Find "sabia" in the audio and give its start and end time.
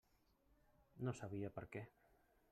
1.19-1.51